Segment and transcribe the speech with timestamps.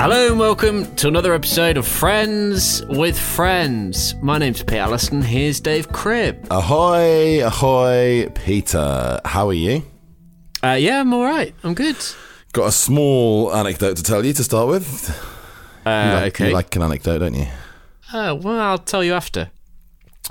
[0.00, 4.14] Hello and welcome to another episode of Friends with Friends.
[4.16, 5.22] My name's Pete Allison.
[5.22, 6.46] Here's Dave Cribb.
[6.50, 9.20] Ahoy, ahoy, Peter.
[9.24, 9.82] How are you?
[10.64, 11.54] Uh, yeah, I'm all right.
[11.62, 11.96] I'm good.
[12.52, 15.08] Got a small anecdote to tell you to start with.
[15.86, 16.48] You Uh, like, okay.
[16.48, 17.46] You like an anecdote, don't you?
[18.12, 19.50] uh, well, I'll tell you after.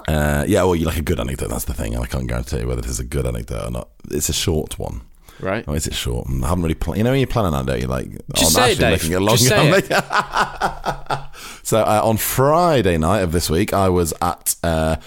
[0.07, 1.49] Uh, yeah, well, you like a good anecdote.
[1.49, 1.97] That's the thing.
[1.97, 3.89] I can't guarantee whether this is a good anecdote or not.
[4.09, 5.01] It's a short one.
[5.39, 5.63] Right.
[5.67, 6.27] Oh, is it short?
[6.29, 6.97] I haven't really planned.
[6.97, 9.29] You know when you plan an anecdote, you're like, Just oh, say I'm actually it.
[9.29, 9.85] Just say it.
[11.63, 14.97] so uh, on Friday night of this week, I was at uh,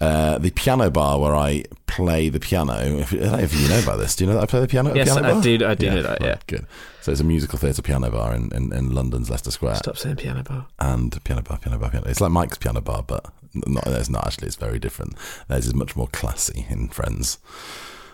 [0.00, 2.74] uh, the piano bar where I play the piano.
[2.74, 4.16] If, I don't know if you know about this.
[4.16, 4.94] Do you know that I play the piano?
[4.94, 5.42] Yes, piano I bar?
[5.42, 6.38] do- I do know that, yeah.
[6.46, 6.66] good.
[7.00, 10.16] So it's a musical theatre piano bar in, in, in London's Leicester Square Stop saying
[10.16, 10.66] piano bar.
[10.80, 12.06] and piano bar, piano bar, piano.
[12.08, 13.86] It's like Mike's piano bar, but not.
[13.86, 14.48] It's not actually.
[14.48, 15.14] It's very different.
[15.48, 17.38] Theirs is much more classy in Friends.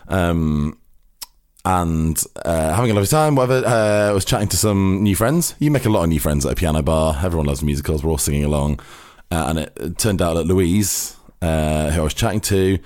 [0.07, 0.77] Um,
[1.65, 3.35] and uh, having a lovely time.
[3.35, 3.65] Whatever.
[3.67, 5.55] Uh, I was chatting to some new friends.
[5.59, 7.19] You make a lot of new friends at a piano bar.
[7.23, 8.03] Everyone loves musicals.
[8.03, 8.79] We're all singing along,
[9.31, 12.77] uh, and it, it turned out that Louise, uh, who I was chatting to,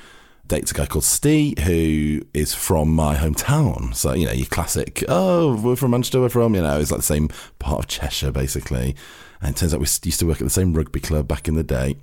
[0.48, 3.94] dates a guy called Steve, who is from my hometown.
[3.94, 5.04] So you know, your classic.
[5.10, 6.22] Oh, we're from Manchester.
[6.22, 8.96] We're from you know, it's like the same part of Cheshire, basically.
[9.42, 11.56] And it turns out we used to work at the same rugby club back in
[11.56, 11.96] the day.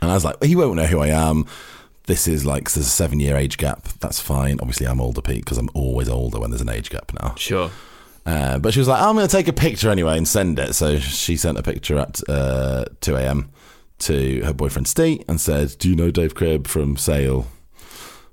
[0.00, 1.46] And I was like, he won't know who I am.
[2.06, 3.84] This is like, there's a seven year age gap.
[4.00, 4.58] That's fine.
[4.60, 7.34] Obviously, I'm older, Pete, because I'm always older when there's an age gap now.
[7.36, 7.70] Sure.
[8.24, 10.74] Uh, but she was like, I'm going to take a picture anyway and send it.
[10.74, 13.50] So she sent a picture at uh, 2 a.m.
[14.00, 17.46] to her boyfriend Steve and said, Do you know Dave Cribb from Sale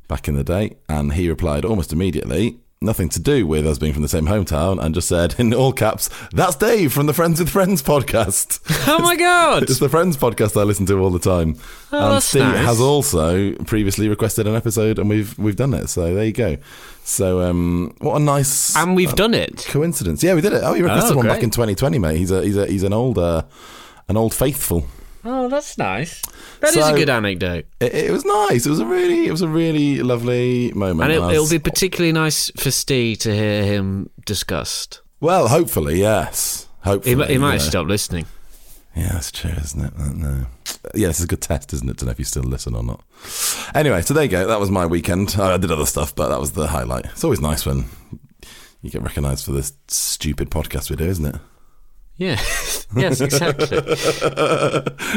[0.08, 0.76] back in the day?
[0.90, 4.84] And he replied almost immediately, Nothing to do with us being from the same hometown,
[4.84, 8.60] and just said in all caps, That's Dave from the Friends with Friends podcast.
[8.88, 9.64] Oh my god!
[9.64, 11.58] It's the Friends podcast I listen to all the time.
[11.92, 12.66] Oh, and Steve nice.
[12.66, 15.88] has also previously requested an episode, and we've we've done it.
[15.88, 16.58] So there you go.
[17.04, 19.66] So um, what a nice and we've done it.
[19.70, 20.22] coincidence.
[20.22, 20.62] Yeah, we did it.
[20.64, 22.18] Oh, he requested Oh, one back in 2020, mate.
[22.18, 23.44] He's a he's a he's an old uh,
[24.08, 24.86] an old faithful.
[25.28, 26.22] Oh, that's nice.
[26.62, 27.66] That is So- a good anecdote.
[27.80, 28.66] It, it was nice.
[28.66, 31.02] It was a really it was a really lovely moment.
[31.10, 35.02] And it, was, it'll be particularly nice for Steve to hear him discussed.
[35.20, 36.68] well, hopefully, yes.
[36.84, 38.28] Hopefully, He, he might stopped listening.
[38.96, 39.98] Yeah, that's true, isn't it?
[39.98, 40.48] Don't.
[40.94, 42.84] Yeah, this is a good test, isn't it, to know if you still listen or
[42.84, 43.02] not.
[43.74, 44.48] Anyway, so there you go.
[44.48, 45.36] That was my weekend.
[45.38, 47.06] I did other stuff, but that was the highlight.
[47.06, 47.86] It's always nice when
[48.82, 51.36] you get recognised for this stupid podcast we do, isn't it?
[52.18, 52.40] Yeah.
[52.96, 53.78] yes, exactly.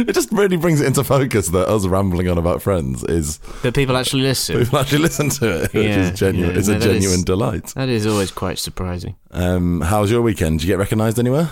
[0.00, 3.74] It just really brings it into focus that us rambling on about friends is that
[3.74, 4.58] people actually listen.
[4.64, 6.52] people actually listen to it, which Yeah, is genuine.
[6.52, 7.66] yeah, it's no, a that is- genuine delight.
[7.74, 9.16] That is always quite surprising.
[9.30, 10.58] Um, how was your weekend?
[10.60, 11.50] Did you get recognised anywhere?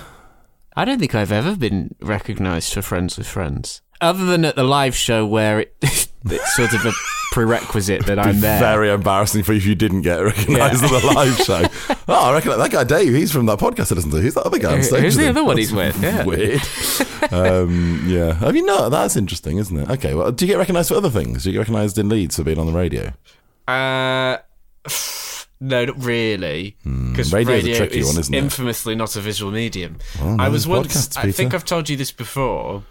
[0.76, 4.64] I don't think I've ever been recognised for Friends with Friends, other than at the
[4.64, 6.92] live show where it, it's sort of a
[7.32, 8.58] prerequisite that I'm there.
[8.58, 10.96] Very embarrassing for you if you didn't get recognised Yeah.
[10.96, 11.94] at the live show.
[12.08, 13.12] oh, I reckon that guy Dave.
[13.12, 14.20] He's from that podcast I listen to.
[14.20, 15.02] Who's that other guy on stage?
[15.02, 16.00] who's the other one he's with?
[16.02, 16.24] Yeah.
[16.24, 16.62] Weird.
[17.32, 18.34] um, yeah.
[18.34, 18.88] Have you not?
[18.90, 19.90] That's interesting, isn't it?
[19.90, 20.14] Okay.
[20.14, 21.42] Well, do you get recognised for other things?
[21.42, 23.12] Do you get recognised in Leeds for being on the radio?
[23.68, 24.38] Uh,
[25.60, 26.76] no, not really.
[26.84, 28.38] Because radio's a radio tricky is one, isn't it?
[28.38, 29.98] infamously not a visual medium.
[30.20, 30.86] Well, no, I was once.
[31.08, 32.84] podcasts, I think I've told you this before,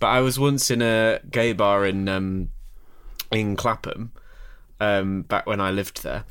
[0.00, 2.50] but I was once in a gay bar in um,
[3.30, 4.12] in Clapham,
[4.80, 6.24] um, back when I lived there,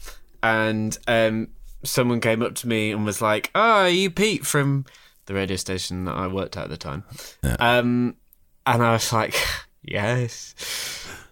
[0.43, 1.49] and um,
[1.83, 4.85] someone came up to me and was like, "Oh, are you Pete from
[5.25, 7.03] the radio station that I worked at at the time?"
[7.59, 8.15] Um,
[8.65, 9.35] and I was like,
[9.83, 10.55] "Yes."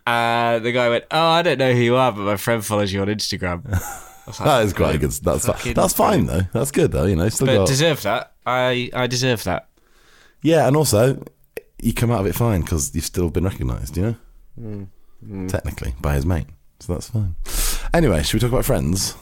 [0.06, 2.92] Uh, the guy went, "Oh, I don't know who you are, but my friend follows
[2.94, 3.64] you on Instagram."
[4.26, 5.12] Like, That is quite a good.
[5.12, 6.44] That's fi- Fucking that's fine though.
[6.54, 7.04] That's good though.
[7.04, 8.32] You know, still But got deserve that.
[8.46, 9.68] I I deserve that.
[10.42, 11.22] yeah, and also
[11.84, 13.98] you come out of it fine because you've still been recognised.
[13.98, 14.16] You know.
[14.60, 14.84] Hmm.
[15.26, 15.48] Hmm.
[15.48, 16.48] technically, by his mate.
[16.80, 17.36] So that's fine.
[17.94, 19.16] Anyway, should we talk about friends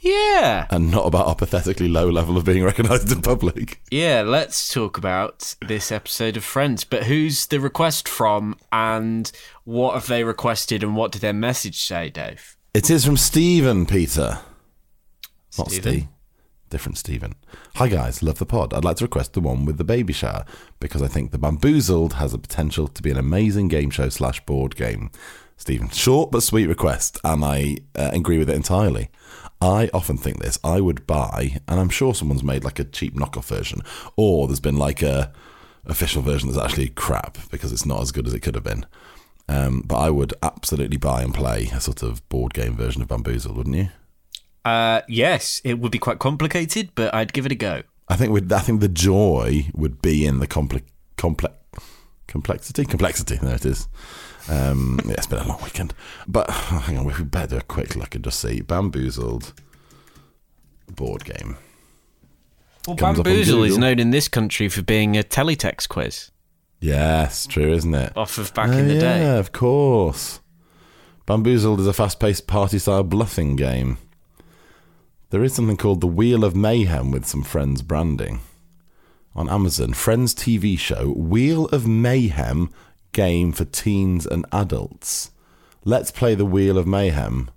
[0.00, 0.66] Yeah.
[0.70, 3.80] and not about our pathetically low level of being recognised in public?
[3.90, 6.84] Yeah, let's talk about this episode of Friends.
[6.84, 9.32] But who's the request from and
[9.64, 12.56] what have they requested and what did their message say, Dave?
[12.72, 14.38] It is from Stephen, Peter.
[15.58, 16.06] Not Steve.
[16.70, 17.34] Different Stephen.
[17.74, 18.72] Hi guys, love the pod.
[18.72, 20.44] I'd like to request the one with the baby shower
[20.78, 24.38] because I think the Bamboozled has the potential to be an amazing game show slash
[24.46, 25.10] board game.
[25.56, 29.10] Stephen, short but sweet request, and I uh, agree with it entirely.
[29.60, 30.60] I often think this.
[30.62, 33.82] I would buy, and I'm sure someone's made like a cheap knockoff version,
[34.16, 35.32] or there's been like a
[35.86, 38.86] official version that's actually crap because it's not as good as it could have been.
[39.48, 43.08] Um, but I would absolutely buy and play a sort of board game version of
[43.08, 43.88] Bamboozled, wouldn't you?
[44.64, 47.82] Uh, yes, it would be quite complicated, but I'd give it a go.
[48.08, 50.84] I think we'd, I think the joy would be in the complex
[51.16, 51.54] complex
[52.26, 53.36] complexity complexity.
[53.36, 53.88] There it is.
[54.48, 55.94] Um, yeah, it's been a long weekend,
[56.26, 59.52] but hang on, we better do a quick look and just see bamboozled
[60.94, 61.56] board game.
[62.86, 66.30] Well, Comes Bamboozle is known in this country for being a teletext quiz
[66.80, 68.16] Yes, true, isn't it?
[68.16, 69.20] off of back Oh, in the yeah, day.
[69.20, 70.40] Yeah, of course.
[71.26, 73.98] Bamboozled is a fast-paced party-style bluffing game.
[75.30, 78.40] There is something called the Wheel of Mayhem with some Friends branding
[79.34, 79.92] on Amazon.
[79.92, 82.72] Friends TV show Wheel of Mayhem
[83.12, 85.30] game for teens and adults.
[85.84, 87.50] Let's play the Wheel of Mayhem.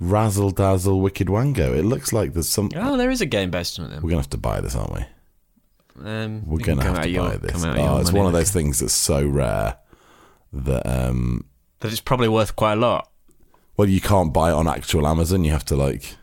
[0.00, 1.74] Razzle dazzle, wicked wango.
[1.74, 2.70] It looks like there's some.
[2.74, 4.02] Oh, there is a game based on it.
[4.02, 5.04] We're gonna have to buy this, aren't we?
[6.02, 7.52] Um, We're gonna have to of your- buy this.
[7.52, 9.76] come out of Oh, it's one of those things that's so rare
[10.54, 11.44] that um,
[11.80, 13.10] That it's probably worth quite a lot.
[13.76, 15.44] Well, you can't buy it on actual Amazon.
[15.44, 16.16] You have to like,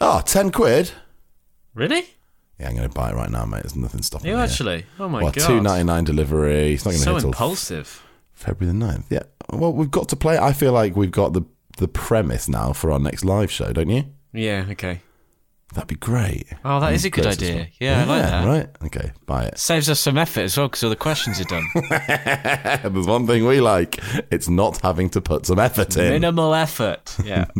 [0.00, 0.92] oh, 10 quid.
[1.74, 2.04] Really?
[2.58, 3.62] Yeah, I'm going to buy it right now, mate.
[3.62, 4.42] There's nothing stopping You me.
[4.42, 4.86] actually?
[4.98, 5.46] Oh my well, god!
[5.46, 6.72] two ninety nine delivery.
[6.74, 8.02] It's not going to So hit till impulsive.
[8.32, 9.04] February the 9th.
[9.10, 9.22] Yeah.
[9.52, 10.36] Well, we've got to play.
[10.36, 10.40] it.
[10.40, 11.42] I feel like we've got the
[11.78, 14.04] the premise now for our next live show, don't you?
[14.32, 14.64] Yeah.
[14.70, 15.02] Okay.
[15.76, 16.46] That'd be great.
[16.64, 17.54] Oh, that is a good idea.
[17.54, 17.66] well.
[17.80, 18.46] Yeah, I like that.
[18.46, 18.68] Right.
[18.86, 19.12] Okay.
[19.26, 19.58] Buy it.
[19.58, 21.66] Saves us some effort as well because all the questions are done.
[22.94, 23.98] There's one thing we like.
[24.30, 26.12] It's not having to put some effort in.
[26.12, 27.14] Minimal effort.
[27.22, 27.44] Yeah.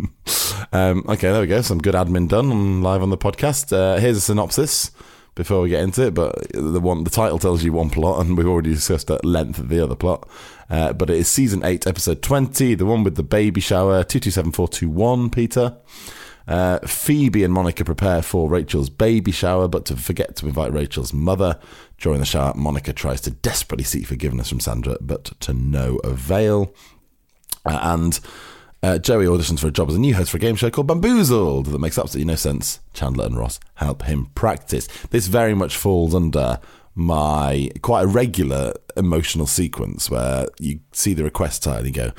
[0.72, 1.60] Um, okay, there we go.
[1.60, 3.72] Some good admin done on live on the podcast.
[3.76, 4.90] Uh, here's a synopsis
[5.34, 6.14] before we get into it.
[6.14, 9.58] But the one, the title tells you one plot, and we've already discussed at length
[9.58, 10.26] of the other plot.
[10.70, 14.18] Uh, but it is season eight, episode twenty, the one with the baby shower, two
[14.18, 15.28] two seven four two one.
[15.30, 15.76] Peter.
[16.46, 21.12] Uh, Phoebe and Monica prepare for Rachel's baby shower, but to forget to invite Rachel's
[21.12, 21.58] mother.
[21.98, 26.72] During the shower, Monica tries to desperately seek forgiveness from Sandra, but to no avail.
[27.64, 28.20] Uh, and
[28.82, 30.86] uh, Joey auditions for a job as a new host for a game show called
[30.86, 32.80] Bamboozled that makes absolutely no sense.
[32.92, 34.86] Chandler and Ross help him practice.
[35.10, 36.60] This very much falls under
[36.94, 42.12] my quite a regular emotional sequence where you see the request title and you go,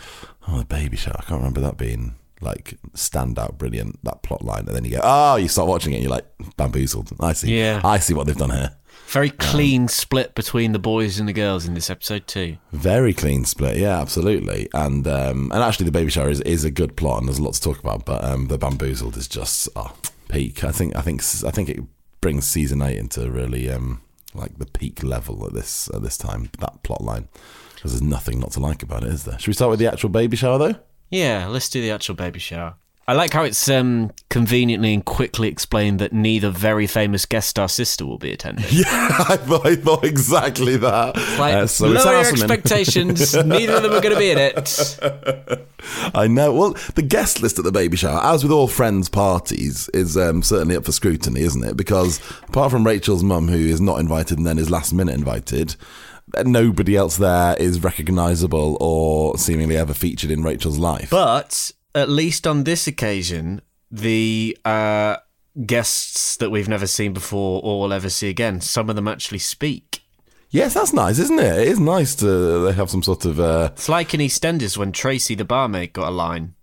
[0.48, 4.68] "Oh, the baby shower." I can't remember that being like standout, brilliant that plot line,
[4.68, 6.26] and then you go, "Oh," you start watching it, and you're like,
[6.58, 7.58] "Bamboozled." I see.
[7.58, 7.82] Yeah.
[7.84, 8.76] I see what they've done here.
[9.08, 12.58] Very clean split between the boys and the girls in this episode too.
[12.74, 14.68] Very clean split, yeah, absolutely.
[14.74, 17.44] And um, and actually, the baby shower is, is a good plot, and there's a
[17.44, 18.06] lot to talk about.
[18.06, 19.96] But um, the bamboozled is just oh,
[20.28, 20.66] peak.
[20.66, 21.80] I think I think I think it
[22.20, 24.02] brings season eight into really um,
[24.34, 26.50] like the peak level at this at this time.
[26.60, 27.30] That plot line,
[27.76, 29.40] because there's nothing not to like about it, is there?
[29.40, 30.76] Should we start with the actual baby shower though?
[31.10, 32.76] Yeah, let's do the actual baby shower.
[33.10, 37.70] I like how it's um, conveniently and quickly explained that neither very famous guest star
[37.70, 38.66] sister will be attending.
[38.70, 38.84] Yeah,
[39.30, 41.16] I thought, I thought exactly that.
[41.40, 43.34] Like, Uh, so lower your expectations.
[43.34, 45.00] neither of them are going to be in it.
[46.14, 46.52] I know.
[46.52, 50.44] Well, the guest list at the baby shower, as with all friends' parties, is um,
[50.44, 51.78] certainly up for scrutiny, isn't it?
[51.78, 55.78] Because apart from Rachel's mum, who is not invited and then is last minute invited,
[56.46, 61.10] nobody else there is recognisable or seemingly ever featured in Rachel's life.
[61.10, 65.18] But at least on this occasion, the uh,
[65.66, 69.40] guests that we've never seen before or will ever see again, some of them actually
[69.40, 70.02] speak.
[70.50, 71.60] yes, that's nice, isn't it?
[71.60, 72.26] It is nice to
[72.66, 73.40] they have some sort of.
[73.40, 76.56] Uh, It's like in EastEnders when Tracy, the barmaid, got a line.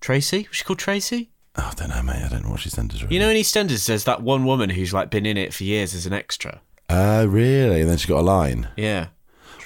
[0.00, 0.46] Tracy?
[0.48, 1.30] Was she called Tracy?
[1.56, 2.22] oh, I don't know, mate.
[2.24, 4.92] I don't know what she's to You know, in EastEnders, there's that one woman who's
[4.92, 6.60] like been in it for years as an extra.
[6.92, 7.80] Uh, really?
[7.80, 8.68] And then she got a line.
[8.76, 9.06] Yeah,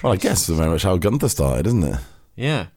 [0.01, 1.99] Well, I guess that's very much how Gunther started, isn't it?
[2.35, 2.67] yeah.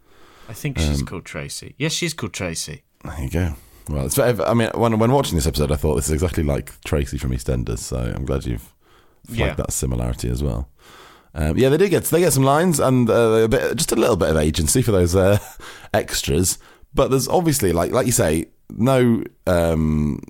[0.49, 1.75] I think Um, she's called Tracy.
[1.79, 2.83] Yes, she's called Tracy.
[3.05, 3.55] There you go.
[3.89, 6.73] Well, it's I mean, when when watching this episode, I thought this is exactly like
[6.85, 7.79] Tracy from EastEnders.
[7.79, 8.73] So I'm glad you've
[9.27, 9.55] flagged Yeah.
[9.55, 10.69] that similarity as well.
[11.35, 13.97] Um, yeah, they do get they get some lines and uh, a bit, just a
[13.97, 15.39] little bit of agency for those uh,
[15.95, 16.59] extras.
[16.93, 20.21] But there's obviously like like you say, no um,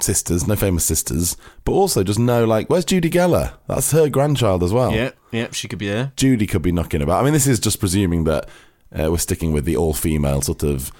[0.00, 3.54] sisters, no famous sisters, but also just know like where's Judy Geller?
[3.66, 4.92] That's her grandchild as well.
[4.92, 6.12] Yeah, yeah, she could be there.
[6.16, 7.20] Judy could be knocking about.
[7.20, 8.48] I mean, this is just presuming that
[8.92, 10.92] uh, we're sticking with the all female sort of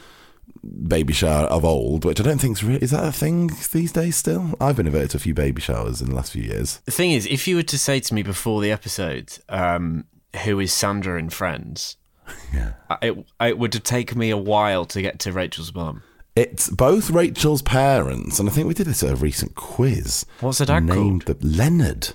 [0.88, 3.93] baby shower of old, which I don't think is re- is that a thing these
[3.93, 4.55] days still.
[4.61, 6.81] I've been invited to a few baby showers in the last few years.
[6.87, 10.05] The thing is, if you were to say to me before the episode, um,
[10.45, 11.97] who is Sandra in Friends,
[12.53, 12.73] Yeah.
[13.03, 16.03] it, it would have taken me a while to get to Rachel's mum.
[16.37, 20.26] It's both Rachel's parents, and I think we did this at a recent quiz.
[20.40, 22.11] What's her dad named the, Leonard.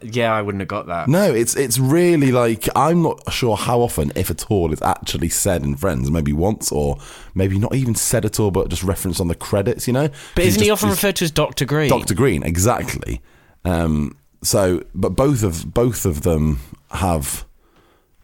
[0.00, 1.08] Yeah, I wouldn't have got that.
[1.08, 5.28] No, it's it's really like I'm not sure how often, if at all, it's actually
[5.28, 6.10] said in Friends.
[6.10, 6.96] Maybe once, or
[7.34, 9.86] maybe not even said at all, but just referenced on the credits.
[9.86, 10.08] You know.
[10.34, 11.90] But isn't he often referred to as Doctor Green?
[11.90, 13.20] Doctor Green, exactly.
[13.64, 16.60] Um, so, but both of both of them
[16.92, 17.44] have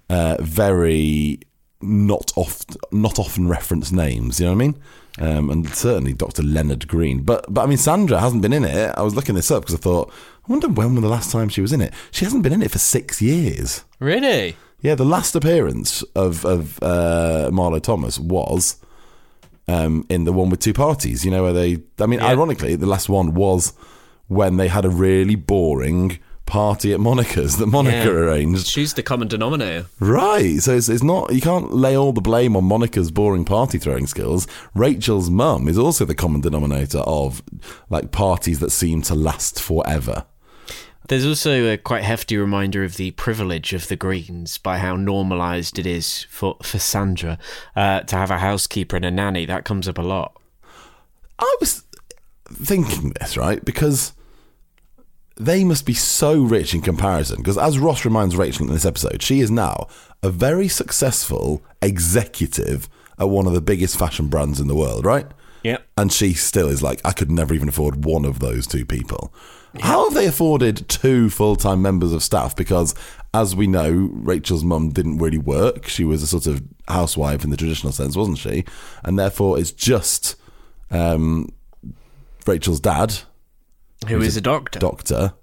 [0.08, 1.40] uh, very
[1.80, 4.40] not oft not often referenced names.
[4.40, 4.80] You know what I mean?
[5.20, 7.22] Um, and certainly Doctor Leonard Green.
[7.22, 8.94] But but I mean Sandra hasn't been in it.
[8.96, 10.12] I was looking this up because I thought
[10.48, 11.92] I wonder when was the last time she was in it.
[12.10, 13.84] She hasn't been in it for six years.
[13.98, 14.56] Really?
[14.80, 18.76] Yeah, the last appearance of of uh, Marlo Thomas was
[19.66, 21.24] um, in the one with two parties.
[21.24, 21.78] You know where they?
[21.98, 22.28] I mean, Yeah.
[22.28, 23.72] ironically, the last one was
[24.28, 26.18] when they had a really boring
[26.48, 28.06] party at Monica's that Monica Yeah.
[28.08, 28.66] arranged.
[28.66, 29.86] She's the common denominator.
[30.00, 33.78] Right, so it's, it's not you can't lay all the blame on Monica's boring party
[33.78, 34.46] throwing skills.
[34.74, 37.42] Rachel's mum is also the common denominator of
[37.90, 40.24] like parties that seem to last forever.
[41.08, 45.78] There's also a quite hefty reminder of the privilege of the Greens by how normalised
[45.78, 47.38] it is for, for Sandra
[47.74, 49.46] uh, to have a housekeeper and a nanny.
[49.46, 50.38] That comes up a lot.
[51.38, 51.84] I was
[52.52, 53.64] thinking this, right?
[53.64, 54.12] Because
[55.38, 57.38] they must be so rich in comparison.
[57.38, 59.86] Because as Ross reminds Rachel in this episode, she is now
[60.22, 65.26] a very successful executive at one of the biggest fashion brands in the world, right?
[65.64, 65.86] Yep.
[65.96, 69.32] And she still is like, I could never even afford one of those two people.
[69.80, 72.56] How have they afforded two full time members of staff?
[72.56, 72.94] Because,
[73.34, 75.86] as we know, Rachel's mum didn't really work.
[75.88, 78.64] She was a sort of housewife in the traditional sense, wasn't she?
[79.04, 80.36] And therefore, it's just
[80.90, 81.50] um,
[82.46, 83.18] Rachel's dad,
[84.06, 84.78] Who is a doctor?
[84.78, 85.34] doctor,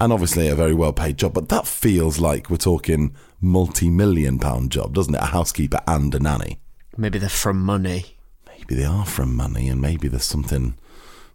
[0.00, 1.32] and obviously a very well paid job.
[1.34, 5.20] But that feels like we're talking multi million pound job, doesn't it?
[5.20, 6.58] A housekeeper and a nanny.
[6.96, 8.16] Maybe they're from money.
[8.46, 10.74] Maybe they are from money, and maybe there's something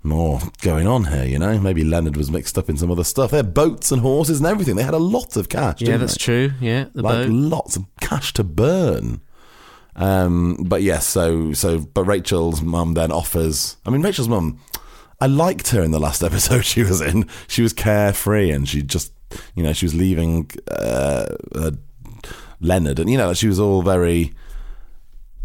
[0.04, 1.25] more going on here.
[1.25, 3.32] You know, maybe Leonard was mixed up in some other stuff.
[3.32, 4.75] They had boats and horses and everything.
[4.75, 5.82] They had a lot of cash.
[5.82, 6.24] Yeah, that's they?
[6.24, 6.51] true.
[6.60, 7.30] Yeah, the like boat.
[7.30, 9.22] lots of cash to burn.
[9.96, 13.78] Um, but yes, so so but Rachel's mum then offers.
[13.86, 14.60] I mean, Rachel's mum.
[15.21, 17.27] I liked her in the last episode she was in.
[17.47, 19.11] She was carefree and she just,
[19.55, 21.71] you know, she was leaving uh, uh,
[22.61, 24.33] Leonard, and you know, she was all very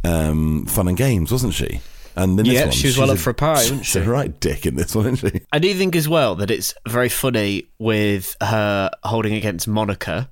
[0.04, 1.80] um, fun and games, wasn't she?
[2.16, 4.08] And in this Yeah, one, she was well up for a pie, wasn't she's she?
[4.08, 5.40] a right dick in this one, isn't she?
[5.52, 10.30] I do think as well that it's very funny with her holding against Monica.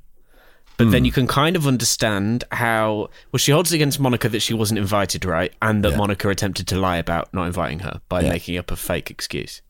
[0.79, 4.53] But then you can kind of understand how well she holds against Monica that she
[4.55, 5.53] wasn't invited, right?
[5.63, 5.97] And that Yeah.
[5.99, 8.31] Monica attempted to lie about not inviting her by Yeah.
[8.31, 9.63] making up a fake excuse.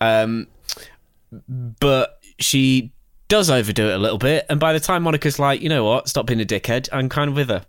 [0.00, 0.48] Um,
[1.80, 2.92] but she
[3.28, 6.08] does overdo it a little bit, and by the time Monica's like, you know what,
[6.08, 7.64] stop being a dickhead, I'm kind of with her.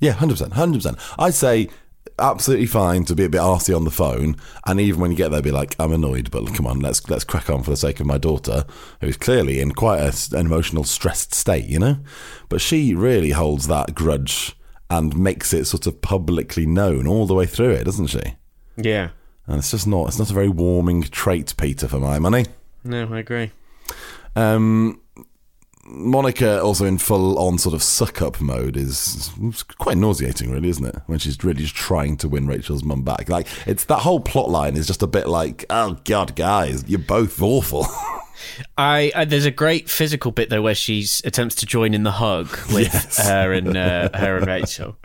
[0.00, 0.98] Yeah, hundred percent, hundred percent.
[1.18, 1.68] I'd say
[2.18, 5.30] absolutely fine to be a bit arsy on the phone, and even when you get
[5.30, 8.00] there, be like, "I'm annoyed, but come on, let's let's crack on for the sake
[8.00, 8.64] of my daughter,
[9.00, 11.98] who's clearly in quite a, an emotional, stressed state, you know."
[12.48, 14.56] But she really holds that grudge
[14.90, 18.36] and makes it sort of publicly known all the way through it, doesn't she?
[18.76, 19.10] Yeah.
[19.46, 22.46] And it's just not it's not a very warming trait, Peter, for my money.
[22.84, 23.52] No, I agree.
[24.36, 25.00] Um,
[25.90, 29.30] Monica, also in full on sort of suck up mode, is
[29.78, 30.96] quite nauseating, really, isn't it?
[31.06, 33.28] When she's really just trying to win Rachel's mum back.
[33.28, 36.98] Like, it's that whole plot line is just a bit like, oh, God, guys, you're
[36.98, 37.86] both awful.
[38.76, 42.10] I, I there's a great physical bit though where she attempts to join in the
[42.12, 43.26] hug with Yes.
[43.26, 44.96] her and uh, her and Rachel.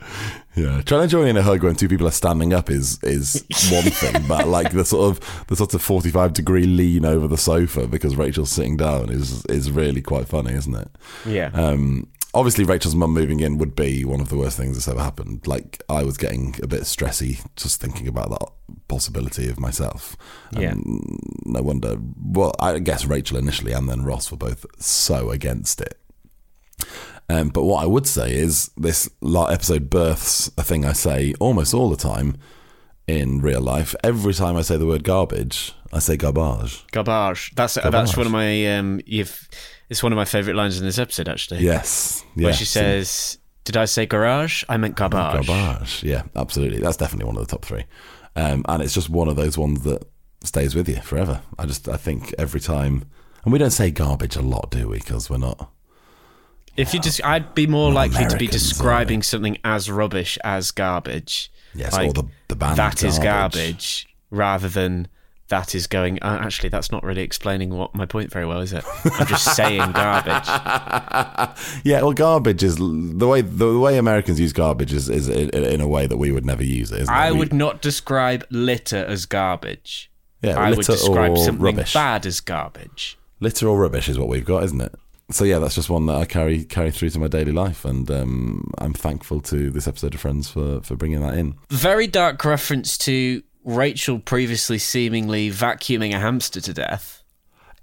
[0.55, 0.81] yeah.
[0.81, 3.83] Trying to join in a hug when two people are standing up is is one
[3.91, 7.87] thing, but like the sort of the sort of 45 degree lean over the sofa
[7.87, 10.89] because Rachel's sitting down is is really quite funny, isn't it?
[11.25, 11.49] Yeah.
[11.53, 15.03] Um, obviously, Rachel's mum moving in would be one of the worst things that's ever
[15.03, 15.47] happened.
[15.47, 20.15] Like, I was getting a bit stressy just thinking about that possibility of myself.
[20.51, 20.71] Yeah.
[20.71, 21.97] And no wonder.
[22.21, 25.99] Well, I guess Rachel initially and then Ross were both so against it.
[27.29, 31.73] Um, but what I would say is this episode births a thing I say almost
[31.73, 32.35] all the time
[33.07, 33.95] in real life.
[34.03, 36.85] Every time I say the word garbage, I say garbage.
[36.91, 37.51] Garbage.
[37.55, 39.01] That's that's one of my um.
[39.05, 39.47] You've.
[39.93, 41.59] It's one of my favourite lines in this episode actually.
[41.59, 42.25] Yes.
[42.33, 44.63] Where she says, "Did I say garage?
[44.67, 46.01] I meant garbage." Garbage.
[46.03, 46.79] Yeah, absolutely.
[46.79, 47.85] That's definitely one of the top three.
[48.35, 50.03] Um, and it's just one of those ones that
[50.43, 51.41] stays with you forever.
[51.59, 53.05] I just, I think every time,
[53.43, 54.97] and we don't say garbage a lot, do we?
[54.97, 55.69] Because we're not.
[56.75, 61.51] If you just, I'd be more likely to be describing something as rubbish as garbage.
[61.75, 63.25] Yes, or the- the band That is Garbage.
[63.25, 65.07] garbage, rather than
[65.53, 66.17] that is going.
[66.24, 68.83] Uh, actually, that's not really explaining what my point very well, is it?
[69.19, 70.50] I'm just saying garbage.
[71.83, 75.79] Yeah, well, garbage is the way the way Americans use garbage is, is in, in
[75.81, 77.01] a way that we would never use it.
[77.01, 77.33] Isn't I it?
[77.33, 80.10] We- would not describe litter as garbage.
[80.41, 81.93] Yeah, I would describe or something rubbish.
[81.93, 83.17] bad as garbage.
[83.39, 84.93] litter or rubbish is what we've got, isn't it?
[85.31, 88.10] So yeah, that's just one that I carry carry through to my daily life, and
[88.12, 91.55] um, I'm thankful to this episode of Friends for for bringing that in.
[91.69, 97.24] Very dark reference to Rachel previously seemingly vacuuming a hamster to death.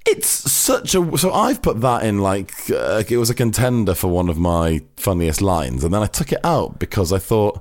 [0.07, 4.09] It's such a so I've put that in like uh, it was a contender for
[4.09, 7.61] one of my funniest lines, and then I took it out because I thought,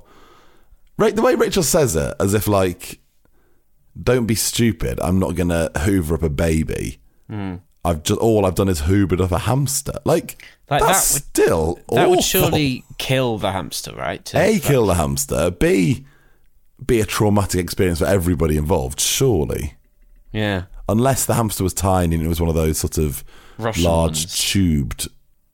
[0.96, 2.98] right, the way Rachel says it, as if like,
[4.02, 4.98] don't be stupid.
[5.00, 6.98] I'm not gonna hoover up a baby.
[7.84, 9.92] I've just all I've done is hoovered up a hamster.
[10.04, 14.24] Like, Like, that's that would- still That would surely kill the hamster, right?
[14.26, 15.50] To- a kill the hamster.
[15.50, 16.06] B
[16.86, 19.00] be a traumatic experience for everybody involved.
[19.00, 19.74] Surely.
[20.32, 20.64] Yeah.
[20.88, 23.24] unless the hamster was tiny and it was one of those sort of
[23.58, 24.38] Russian large ones.
[24.38, 25.08] tubed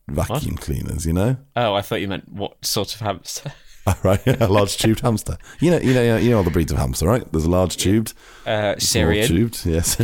[0.08, 1.36] vacuum cleaners, you know?
[1.56, 3.52] Oh, I thought you meant what sort of hamster?
[4.02, 5.38] right, a large tubed hamster.
[5.60, 7.24] You know, you know, you know all the breeds of hamster, right?
[7.30, 8.14] There's a large tubed,
[8.44, 9.28] Uh, Syrian.
[9.28, 9.64] tubed.
[9.64, 9.96] Yes,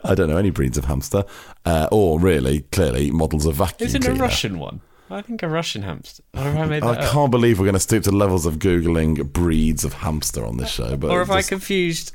[0.04, 1.24] I don't know any breeds of hamster,
[1.64, 4.14] uh, or really, clearly, models of vacuum Isn't a.
[4.14, 4.80] Russian one?
[5.14, 6.22] I think a Russian hamster.
[6.34, 7.12] I made I that up?
[7.12, 10.70] can't believe we're going to stoop to levels of googling breeds of hamster on this
[10.70, 10.96] show.
[10.96, 12.14] But Or have I confused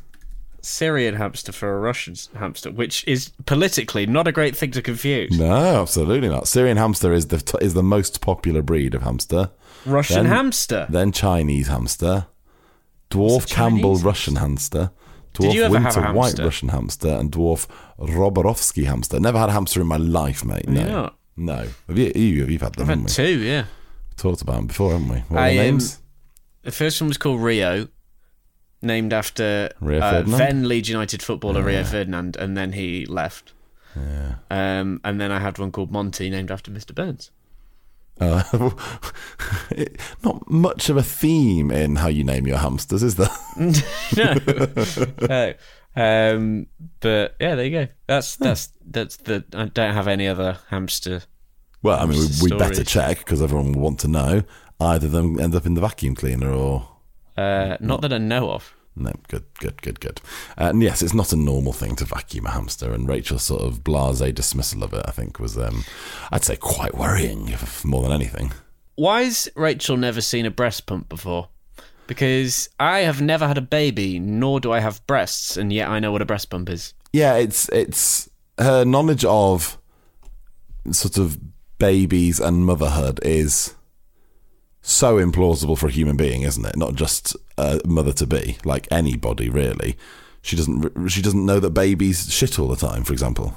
[0.61, 5.37] Syrian hamster for a Russian hamster, which is politically not a great thing to confuse.
[5.39, 6.47] no, absolutely not.
[6.47, 9.51] Syrian hamster is the t- is the most popular breed of hamster.
[9.85, 10.85] Russian Then- hamster.
[10.89, 12.27] Then Chinese hamster,
[13.09, 14.03] dwarf Campbell Chinese?
[14.03, 14.91] Russian hamster,
[15.33, 16.37] dwarf you ever have winter white?
[16.39, 17.65] Russian hamster, and dwarf
[17.97, 19.19] Roborovsky hamster.
[19.19, 20.67] Never had a hamster in my life, mate.
[20.67, 21.11] No?
[21.39, 21.67] No.
[21.87, 22.11] Have you?
[22.15, 22.83] You you've had them?
[22.89, 23.09] I've had we?
[23.09, 23.65] two, yeah.
[24.17, 25.19] Talked about them before, haven't we?
[25.29, 25.99] What are I, the um, names?
[26.63, 27.87] The first one was called Rio,
[28.81, 33.53] named after uh, then Leeds United footballer Rio Ferdinand, and then he left.
[33.95, 34.35] Yeah.
[34.51, 36.93] Um, and then I had one called Monty, named after Mr.
[36.93, 37.31] Burns.
[38.19, 38.43] Uh,
[39.71, 43.29] it- not much of a theme in how you name your hamsters, is there?
[44.17, 45.53] no.
[45.95, 46.67] Um,
[46.99, 47.87] but yeah, there you go.
[48.07, 49.43] That's that's that's the.
[49.53, 51.23] I don't have any other hamster.
[51.81, 54.43] Well, I mean, we, we better check because everyone will want to know.
[54.79, 56.87] Either of them end up in the vacuum cleaner or
[57.37, 58.73] Uh, not that I know of.
[58.95, 60.19] No, good, good, good, good.
[60.57, 63.61] Uh, and yes, it's not a normal thing to vacuum a hamster, and Rachel's sort
[63.61, 65.85] of blasé dismissal of it, I think, was, um,
[66.31, 68.51] I'd say, quite worrying, if, more than anything.
[68.95, 71.47] Why has Rachel never seen a breast pump before?
[72.09, 75.99] Because I have never had a baby, nor do I have breasts, and yet I
[75.99, 76.95] know what a breast pump is.
[77.13, 79.77] Yeah, it's it's her knowledge of
[80.89, 81.37] sort of
[81.77, 83.75] babies and motherhood is
[84.81, 86.75] so implausible for a human being, isn't it?
[86.75, 89.95] Not just a mother to be, like anybody really.
[90.41, 93.55] She doesn't she doesn't know that babies shit all the time, for example.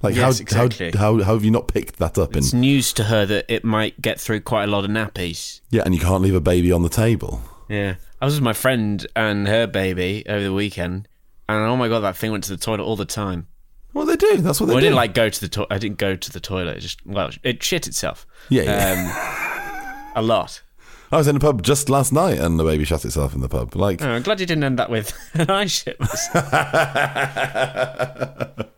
[0.00, 0.90] Like Yes, how, exactly.
[0.92, 3.44] how how how have you not picked that up in It's news to her that
[3.48, 5.60] it might get through quite a lot of nappies.
[5.68, 7.42] Yeah, and you can't leave a baby on the table.
[7.72, 7.94] Yeah.
[8.20, 11.08] I was with my friend and her baby over the weekend,
[11.48, 13.46] and oh my god, that thing went to the toilet all the time.
[13.94, 14.36] Well, they do.
[14.38, 15.68] That's what they Well, I didn't like go to the toilet.
[15.70, 16.76] I didn't go to the toilet.
[16.76, 18.26] It just well, it shit itself.
[18.50, 20.02] Yeah, yeah.
[20.04, 20.62] Um, a lot.
[21.10, 23.48] I was in a pub just last night, and the baby shut itself in the
[23.48, 23.74] pub.
[23.74, 26.34] Like, Oh, I'm glad you didn't end that with I shit myself.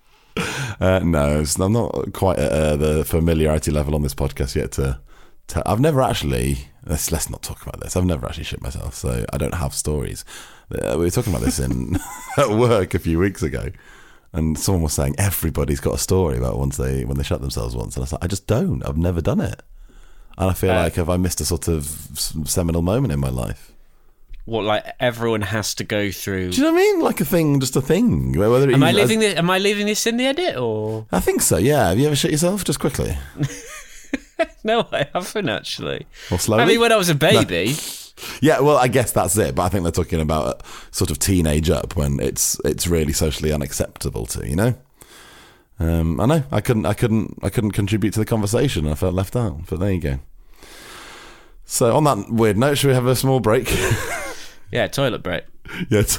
[0.81, 4.73] uh, no, I'm not quite at uh, the familiarity level on this podcast yet.
[4.73, 4.99] To,
[5.49, 6.69] to I've never actually.
[6.87, 7.97] Let's let's not talk about this.
[7.97, 10.25] I've never actually shit myself, so I don't have stories.
[10.71, 11.97] Uh, we were talking about this in
[12.37, 13.71] at work a few weeks ago,
[14.33, 17.75] and someone was saying everybody's got a story about once they when they shut themselves
[17.75, 18.83] once, and I was like, I just don't.
[18.87, 19.63] I've never done it,
[20.37, 21.85] and I feel Uh, like have I missed a sort of
[22.45, 23.71] seminal moment in my life?
[24.47, 26.51] what like everyone has to go through.
[26.51, 27.01] Do you know what I mean?
[27.01, 28.37] Like a thing, just a thing.
[28.39, 29.39] Whether Am I leaving this?
[29.39, 31.57] Am I leaving this in the edit or I think so.
[31.57, 31.89] Yeah.
[31.89, 33.17] Have you ever shit yourself just quickly
[34.65, 34.87] no?
[34.93, 36.07] I haven't actually.
[36.31, 36.63] or slowly?
[36.63, 37.75] I mean, when I was a baby,
[38.41, 38.61] yeah.
[38.61, 39.55] Well, I guess that's it.
[39.55, 43.53] But I think they're talking about sort of teenage up when it's it's really socially
[43.53, 44.75] unacceptable to you know.
[45.79, 48.87] Um, I know I couldn't I couldn't I couldn't contribute to the conversation.
[48.87, 49.67] I felt left out.
[49.69, 50.19] But there you go.
[51.65, 53.73] So on that weird note, should we have a small break?
[54.71, 55.45] yeah, toilet break.
[55.89, 56.19] yes.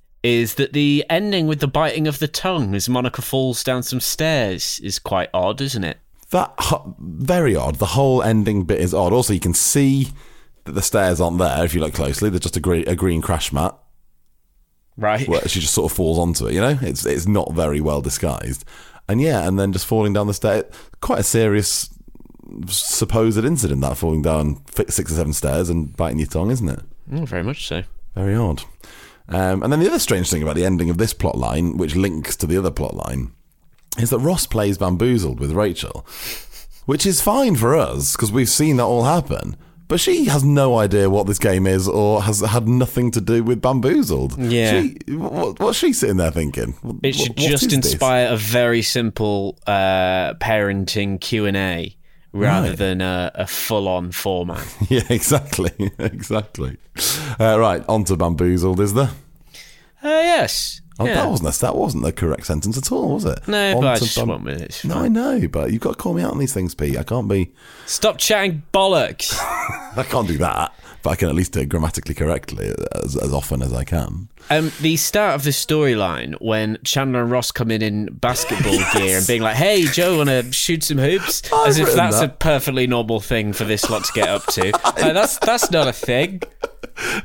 [0.23, 3.99] is that the ending with the biting of the tongue as Monica falls down some
[3.99, 5.97] stairs is quite odd, isn't it?
[6.29, 6.53] That
[6.99, 7.75] very odd.
[7.75, 9.13] The whole ending bit is odd.
[9.13, 10.09] Also, you can see
[10.65, 12.29] that the stairs aren't there if you look closely.
[12.29, 13.75] They're just a, gre- a green crash mat
[14.95, 15.27] Right.
[15.27, 16.53] where she just sort of falls onto it.
[16.53, 18.63] You know, it's it's not very well disguised.
[19.09, 20.65] And yeah, and then just falling down the stairs.
[21.01, 21.89] Quite a serious
[22.67, 26.79] supposed incident that falling down six or seven stairs and biting your tongue, isn't it?
[27.11, 27.83] Mm, very much so.
[28.15, 28.63] Very odd.
[29.31, 31.95] Um, and then the other strange thing about the ending of this plot line, which
[31.95, 33.31] links to the other plot line,
[33.97, 36.05] is that Ross plays bamboozled with Rachel,
[36.85, 39.55] which is fine for us because we've seen that all happen.
[39.87, 43.43] But she has no idea what this game is or has had nothing to do
[43.43, 44.37] with bamboozled.
[44.37, 44.83] Yeah.
[44.83, 46.75] She, what, what's she sitting there thinking?
[47.03, 47.91] It should What- just is this?
[47.91, 51.93] inspire a very simple uh, parenting Q and A
[52.33, 52.77] rather Right.
[52.77, 54.65] than a, a full-on format.
[54.89, 55.71] Yeah, exactly.
[55.99, 56.77] exactly.
[57.39, 59.11] Uh, right, on to bamboozled, is there?
[60.03, 60.81] Uh, yes.
[60.99, 61.13] Oh, yeah.
[61.15, 63.47] that wasn't a, that wasn't the correct sentence at all, was it?
[63.47, 64.61] No, On but I just bam- it.
[64.61, 66.97] It's No, I know, but you've got to call me out on these things, Pete.
[66.97, 67.51] I can't be.
[67.87, 69.33] Stop chatting bollocks.
[69.97, 73.33] I can't do that, but I can at least do it grammatically correctly as, as
[73.33, 74.29] often as I can.
[74.49, 79.17] Um, the start of the storyline when Chandler and Ross come in in basketball gear
[79.17, 82.29] and being like, "Hey, Joe, want to shoot some hoops?" I've As if that's that.
[82.29, 84.71] a perfectly normal thing for this lot to get up to.
[84.71, 86.41] Like, that's that's not a thing.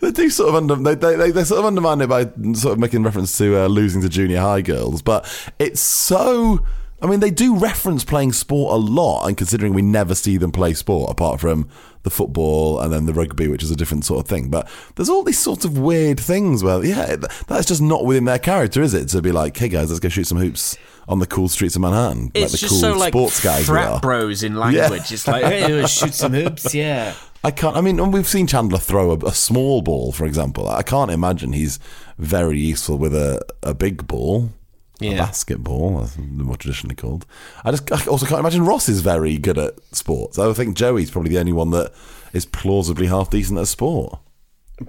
[0.00, 2.72] They do sort of under they, they, they, they sort of undermine it by sort
[2.72, 5.26] of making reference to uh, losing to junior high girls, but
[5.58, 6.64] it's so.
[7.02, 10.50] I mean, they do reference playing sport a lot, and considering we never see them
[10.50, 11.68] play sport apart from
[12.06, 14.48] the football and then the rugby, which is a different sort of thing.
[14.48, 17.16] But there's all these sorts of weird things where, yeah,
[17.48, 19.08] that's just not within their character, is it?
[19.08, 21.82] To be like, hey guys, let's go shoot some hoops on the cool streets of
[21.82, 24.00] Manhattan, It's like the just cool so like sports guys frat are.
[24.00, 25.12] bros in language.
[25.12, 27.14] It's like, "Hey, let's shoot some hoops." Yeah.
[27.44, 27.76] I can't.
[27.76, 30.68] I mean, we've seen Chandler throw a, a small ball, for example.
[30.68, 31.78] I can't imagine he's
[32.18, 34.50] very useful with a, a big ball,
[34.98, 35.18] Yeah.
[35.18, 37.26] basketball, as they're more traditionally called.
[37.64, 40.38] I just I also can't imagine Ross is very good at sports.
[40.38, 41.92] I think Joey's probably the only one that
[42.32, 44.18] is plausibly half decent at sport.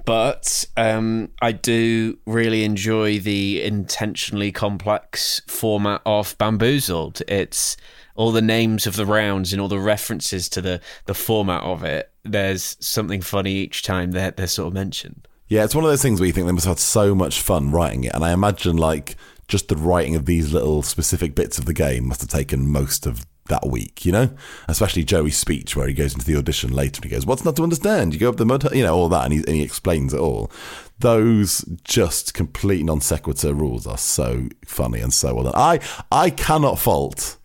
[0.05, 7.21] But um, I do really enjoy the intentionally complex format of Bamboozled.
[7.27, 7.77] It's
[8.15, 11.83] all the names of the rounds and all the references to the, the format of
[11.83, 12.11] it.
[12.23, 15.27] There's something funny each time they're, they're sort of mentioned.
[15.47, 17.41] Yeah, it's one of those things where you think they must have had so much
[17.41, 19.15] fun writing it, and I imagine like
[19.47, 23.05] just the writing of these little specific bits of the game must have taken most
[23.05, 24.29] of that week, you know?
[24.67, 27.55] Especially Joey's speech where he goes into the audition later and he goes, What's not
[27.55, 28.13] to understand?
[28.13, 30.19] You go up the mud, you know, all that, and he, and he explains it
[30.19, 30.51] all.
[30.99, 35.53] Those just complete non sequitur rules are so funny and so well done.
[35.55, 35.79] I,
[36.11, 37.37] I cannot fault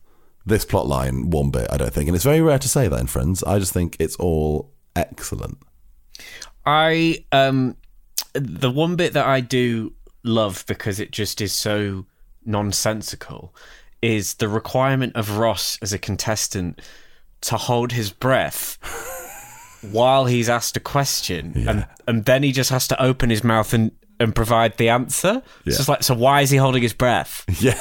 [0.44, 2.08] this plot line one bit, I don't think.
[2.08, 3.44] And it's very rare to say that in Friends.
[3.44, 5.58] I just think it's all excellent.
[6.64, 7.76] I um
[8.34, 12.06] the one bit that I do love because it just is so
[12.44, 13.54] nonsensical
[14.00, 16.80] is the requirement of Ross as a contestant
[17.42, 18.78] to hold his breath
[19.92, 21.52] while he's asked a question.
[21.68, 25.42] And and then he just has to open his mouth and and provide the answer.
[25.66, 25.76] It's Yeah.
[25.78, 27.44] just like, so why is he holding his breath?
[27.61, 27.74] Yeah,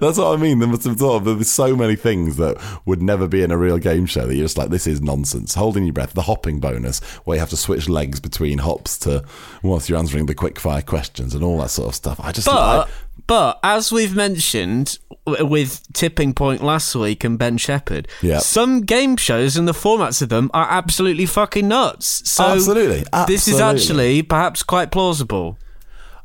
[0.00, 0.58] that's what I mean.
[0.58, 3.56] There must have thought of there's so many things that would never be in a
[3.58, 5.54] real game show that you're just like, this is nonsense.
[5.54, 9.24] Holding your breath, the hopping bonus, where you have to switch legs between hops to
[9.62, 12.20] whilst you're answering the quick fire questions and all that sort of stuff.
[12.22, 12.90] I just, But I,
[13.26, 18.38] but as we've mentioned with Tipping Point last week and Ben Shephard, Yeah.
[18.38, 22.28] some game shows and the formats of them are absolutely fucking nuts.
[22.28, 25.58] So Absolutely, this is actually perhaps quite plausible.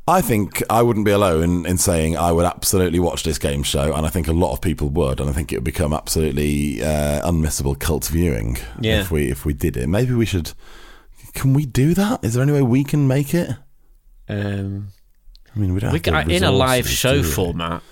[0.10, 3.93] I think I wouldn't be alone in saying I would absolutely watch this game show,
[3.93, 6.81] and I think a lot of people would, and I think it would become absolutely
[6.81, 9.01] uh, unmissable cult viewing Yeah.
[9.01, 9.88] if we if we did it.
[9.89, 10.53] Maybe we should.
[11.33, 12.23] Can we do that?
[12.23, 13.49] Is there any way we can make it?
[14.29, 14.88] Um,
[15.53, 17.83] I mean, we don't we can, in a live show format.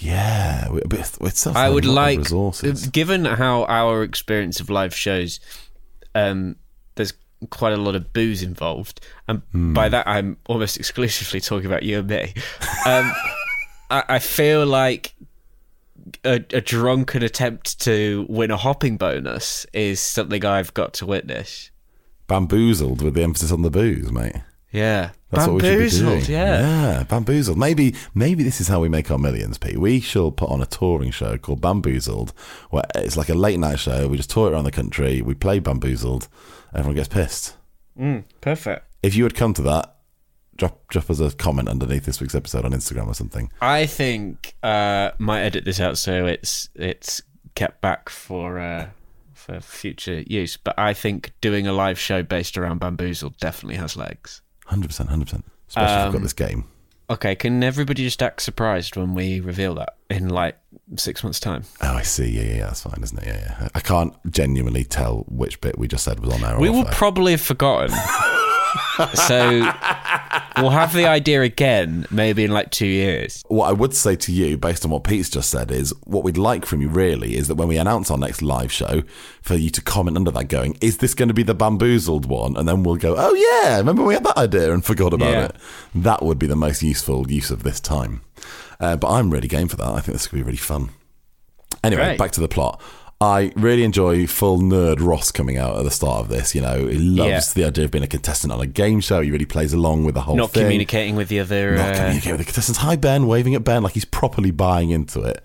[0.00, 2.86] Yeah, we, but it's, it's I would a lot of like, resources.
[2.88, 5.40] given how our experience of live shows,
[6.14, 6.56] um,
[6.94, 7.12] there's
[7.50, 9.72] quite a lot of booze involved, and Hmm.
[9.74, 12.32] by that I'm almost exclusively talking about you and me.
[12.86, 13.12] Um,
[13.90, 15.14] I, I feel like
[16.24, 21.70] a, a drunken attempt to win a hopping bonus is something I've got to witness.
[22.26, 24.34] Bamboozled with the emphasis on the booze, mate.
[24.70, 26.08] Yeah, That's what we should be bamboozled.
[26.24, 26.30] doing.
[26.30, 26.60] Yeah.
[26.60, 27.58] yeah, bamboozled.
[27.58, 29.78] Maybe, maybe this is how we make our millions, Pete.
[29.78, 32.32] We shall put on a touring show called Bamboozled,
[32.70, 34.08] where it's like a late night show.
[34.08, 35.20] We just tour it around the country.
[35.20, 36.28] We play Bamboozled.
[36.74, 37.56] Everyone gets pissed.
[37.98, 38.86] Mm, perfect.
[39.02, 39.96] If you would come to that,
[40.56, 43.50] drop drop us a comment underneath this week's episode on Instagram or something.
[43.60, 47.22] I think uh, might edit this out so it's it's
[47.54, 48.88] kept back for uh,
[49.34, 50.56] for future use.
[50.56, 54.42] But I think doing a live show based around Bamboozle definitely has legs.
[54.68, 55.44] Hundred percent, hundred percent.
[55.68, 56.64] Especially if we've Um, got this game.
[57.10, 60.58] Okay, can everybody just act surprised when we reveal that in like
[60.96, 61.64] six months' time?
[61.80, 62.28] Oh, I see.
[62.28, 62.66] Yeah, yeah, yeah.
[62.66, 63.26] That's fine, isn't it?
[63.26, 63.68] Yeah, yeah.
[63.74, 67.32] I can't genuinely tell which bit we just said was on or We will probably
[67.32, 67.90] have forgotten.
[69.14, 69.72] so
[70.56, 73.42] we'll have the idea again, maybe in like two years.
[73.48, 76.36] What I would say to you, based on what Pete's just said, is what we'd
[76.36, 79.02] like from you really is that when we announce our next live show,
[79.42, 82.56] for you to comment under that going, is this going to be the bamboozled one?
[82.56, 85.44] And then we'll go, oh yeah, remember we had that idea and forgot about Yeah.
[85.46, 85.56] it.
[85.94, 88.20] That would be the most useful use of this time.
[88.80, 89.88] Uh, but I'm really game for that.
[89.88, 90.90] I think this could be really fun.
[91.84, 92.18] Anyway, Great.
[92.18, 92.80] back to the plot.
[93.20, 96.54] I really enjoy full nerd Ross coming out at the start of this.
[96.54, 97.62] You know, he loves Yeah.
[97.62, 99.20] the idea of being a contestant on a game show.
[99.22, 101.74] He really plays along with the whole thing Not thing communicating with the other.
[101.76, 102.78] not uh, communicating with the contestants.
[102.80, 105.42] Hi, Ben, waving at Ben like he's properly buying into it,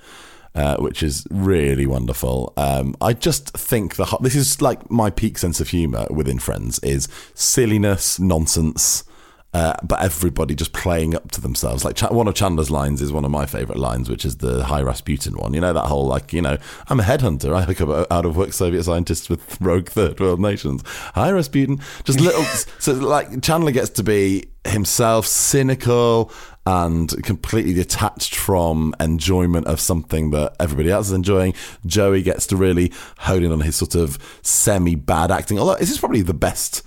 [0.53, 2.53] uh, which is really wonderful.
[2.57, 6.38] Um, I just think the ho- this is like my peak sense of humour within
[6.38, 9.03] Friends is silliness, nonsense.
[9.54, 11.86] Uh, but everybody just playing up to themselves.
[11.86, 14.63] Like Ch- one of Chandler's lines is one of my favourite lines, which is the
[14.63, 15.54] high Rasputin one.
[15.54, 17.54] You know that whole like, you know, I'm a headhunter.
[17.54, 20.82] I hook up out of work Soviet scientists with rogue third world nations.
[20.88, 21.80] Hi Rasputin.
[22.04, 22.44] Just little.
[22.80, 26.32] so like Chandler gets to be himself, cynical
[26.66, 31.54] and completely detached from enjoyment of something that everybody else is enjoying.
[31.86, 35.60] Joey gets to really hone in on his sort of semi bad acting.
[35.60, 36.82] Although this is probably the best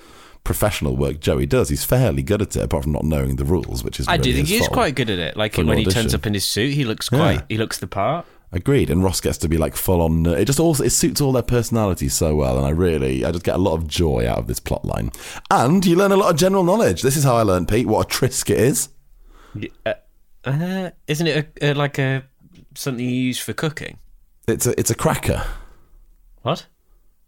[0.46, 1.68] professional work Joey does.
[1.68, 4.30] He's fairly good at it, apart from not knowing the rules, which is I do
[4.30, 5.36] really think his he's quite good at it.
[5.36, 5.92] Like when he audition.
[5.92, 7.18] turns up in his suit, he looks Yeah.
[7.18, 7.44] quite.
[7.48, 8.24] He looks the part.
[8.52, 10.24] Agreed, and Ross gets to be like full on.
[10.24, 13.44] It just also it suits all their personalities so well, and I really I just
[13.44, 15.10] get a lot of joy out of this plot line.
[15.50, 17.02] And you learn a lot of general knowledge.
[17.02, 18.88] This is how I learned, Pete, what a Triscuit is.
[19.84, 19.94] Uh,
[20.44, 22.22] uh, isn't it a, a, like a
[22.74, 23.98] something you use for cooking?
[24.46, 25.42] It's a it's a cracker.
[26.42, 26.66] What?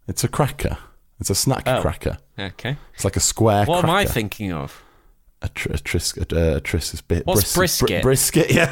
[0.07, 0.77] It's a cracker.
[1.19, 1.81] It's a snack Oh.
[1.81, 2.17] cracker.
[2.37, 2.77] Okay.
[2.93, 3.65] It's like a square.
[3.65, 4.81] What am I thinking of?
[5.41, 7.25] A, tr- a tris a, a tris is bit.
[7.25, 8.01] What's brisket?
[8.01, 8.65] brisket, yeah.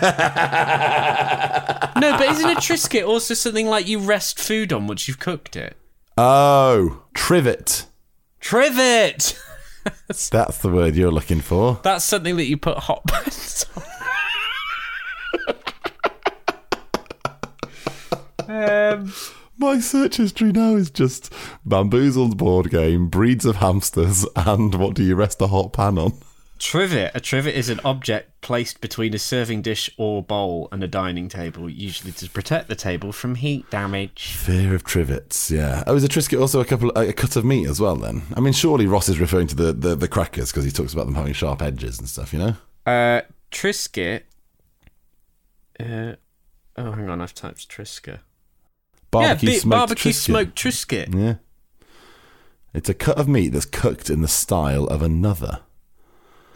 [1.98, 5.56] No, but isn't a Trisket also something like you rest food on once you've cooked
[5.56, 5.78] it?
[6.18, 7.86] Oh, trivet.
[8.42, 9.40] Trivet.
[10.08, 11.80] That's the word you're looking for.
[11.84, 13.84] That's something that you put hot pans on.
[19.00, 19.14] um,
[19.58, 21.34] My search history now is just
[21.66, 26.14] bamboozled board game, breeds of hamsters, and what do you rest a hot pan on?
[26.58, 27.12] trivet.
[27.14, 31.30] A trivet is an object placed between a serving dish or bowl and a dining
[31.30, 34.34] table, usually to protect the table from heat damage.
[34.34, 35.84] Fear of trivets, yeah.
[35.88, 37.96] Oh, is a trisket also a couple a cut of meat as well?
[37.96, 40.94] Then I mean, surely Ross is referring to the the, the crackers because he talks
[40.94, 42.34] about them having sharp edges and stuff.
[42.34, 42.56] You know.
[42.86, 44.24] Uh, Trisket.
[45.80, 46.16] Uh,
[46.76, 48.20] oh, hang on, I've typed Trisket.
[49.12, 50.26] Barbecue yeah, bi- smoked barbecue Trisket.
[50.26, 51.16] smoked Trisket.
[51.16, 51.36] Yeah.
[52.74, 55.62] It's a cut of meat that's cooked in the style of another.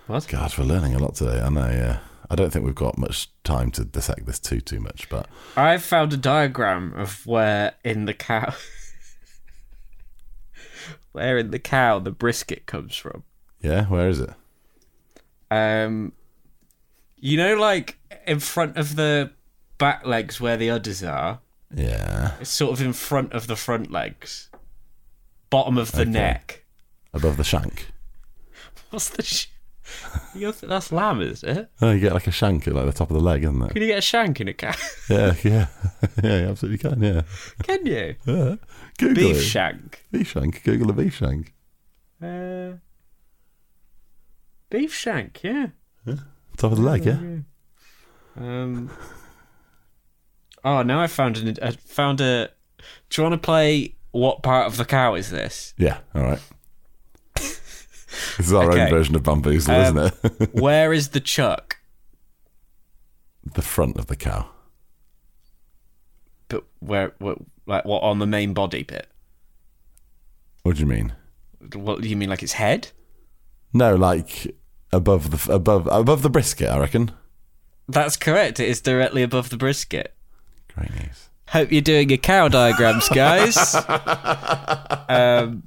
[0.08, 0.28] What?
[0.28, 1.40] God, we're learning a lot today.
[1.42, 1.68] I know.
[1.68, 2.00] Yeah.
[2.30, 5.84] I don't think we've got much time to dissect this too too much, but I've
[5.84, 8.54] found a diagram of where in the cow,
[11.12, 13.24] where in the cow the brisket comes from.
[13.62, 14.30] yeah, where is it?
[15.50, 16.14] Um,
[17.18, 19.32] you know, like in front of the
[19.78, 21.40] back legs where the udders are.
[21.76, 22.34] Yeah.
[22.40, 24.50] It's sort of in front of the front legs,
[25.50, 26.10] bottom of the Okay.
[26.12, 26.66] neck.
[27.14, 27.88] Above the shank.
[28.90, 29.24] What's the?
[29.24, 29.48] Sh-
[30.64, 31.70] that's lamb, is it?
[31.82, 33.74] Oh, you get like a shank at like the top of the leg, isn't it?
[33.74, 34.74] Can you get a shank in a cow?
[35.10, 35.68] Yeah, yeah.
[36.24, 37.22] yeah, you absolutely can, yeah.
[37.64, 38.16] Can you?
[38.26, 38.56] yeah.
[38.98, 39.42] Google Beef it.
[39.42, 40.06] shank.
[40.12, 40.64] Beef shank.
[40.64, 41.54] Google a beef shank.
[42.24, 42.74] Uh,
[44.70, 45.44] beef shank.
[45.44, 45.68] Yeah.
[46.58, 47.20] Top of the leg, yeah?
[48.38, 48.90] Um.
[50.64, 51.56] Oh, now I found an.
[51.62, 52.50] I found a.
[53.10, 53.96] Do you want to play?
[54.12, 55.74] What part of the cow is this?
[55.78, 56.40] Yeah, all right.
[57.36, 58.82] this is our Okay.
[58.84, 60.50] own version of bamboozle, Um, isn't it?
[60.54, 61.78] Where is the chuck?
[63.56, 64.50] the front of the cow.
[66.48, 67.14] But where?
[67.20, 67.40] What?
[67.66, 69.08] Like what on the main body bit?
[70.64, 71.14] What do you mean?
[71.74, 72.30] What do you mean?
[72.30, 72.90] Like its head?
[73.74, 74.56] No, like
[74.92, 77.12] above the above above the brisket, I reckon.
[77.88, 78.60] That's correct.
[78.60, 80.14] It is directly above the brisket.
[80.76, 81.30] Great news.
[81.50, 83.76] Hope you're doing your cow diagrams, guys.
[85.10, 85.64] um,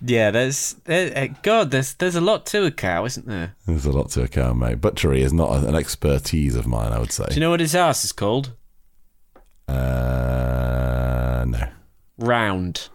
[0.00, 3.56] yeah, there's there, uh, God, there's there's a lot to a cow, isn't there?
[3.66, 4.80] There's a lot to a cow, mate.
[4.80, 7.26] Butchery is not an expertise of mine, I would say.
[7.28, 8.52] Do you know what his ass is called?
[9.66, 11.68] uh, no.
[12.18, 12.88] Round.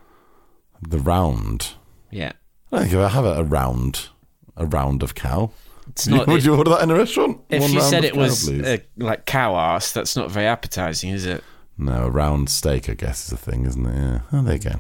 [0.82, 1.74] The round.
[2.12, 2.32] Yeah,
[2.72, 4.10] I don't think I have a, a round,
[4.56, 5.52] a round of cow.
[5.90, 6.28] It's not.
[6.28, 7.40] Would it- you order that in a restaurant?
[7.50, 11.10] if One you said it cow, was uh, like cow ass, that's not very appetizing,
[11.12, 11.44] is it?
[11.78, 13.96] No, a round steak, I guess, is a thing, isn't it?
[13.96, 14.20] Yeah.
[14.32, 14.76] Oh, there you go.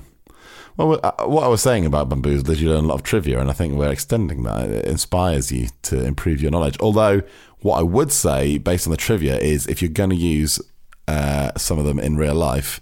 [0.77, 3.39] Well, uh, what I was saying about bamboozle is you learn a lot of trivia,
[3.39, 4.69] and I think we're extending that.
[4.69, 6.77] It inspires you to improve your knowledge.
[6.79, 7.21] Although,
[7.59, 10.59] what I would say, based on the trivia, is if you're going to use
[11.07, 12.81] uh, some of them in real life,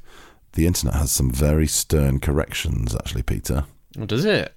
[0.54, 3.66] the internet has some very stern corrections, actually, Peter.
[3.98, 4.54] What does it?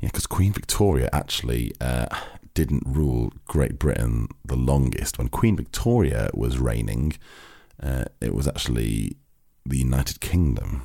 [0.00, 2.06] Yeah, because Queen Victoria actually uh,
[2.54, 5.18] didn't rule Great Britain the longest.
[5.18, 7.14] When Queen Victoria was reigning,
[7.82, 9.16] uh, it was actually
[9.66, 10.82] the United Kingdom.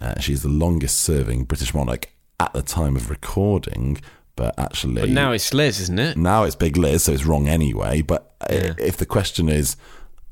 [0.00, 3.98] Uh, she's the longest serving British monarch at the time of recording,
[4.36, 5.00] but actually.
[5.02, 6.16] But now it's Liz, isn't it?
[6.16, 8.02] Now it's Big Liz, so it's wrong anyway.
[8.02, 8.74] But Yeah.
[8.78, 9.76] if the question is